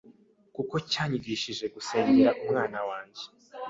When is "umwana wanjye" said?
2.43-3.23